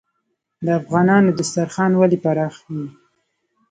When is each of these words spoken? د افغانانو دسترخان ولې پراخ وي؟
د 0.65 0.67
افغانانو 0.79 1.29
دسترخان 1.39 1.91
ولې 1.97 2.17
پراخ 2.23 2.55
وي؟ 2.73 2.85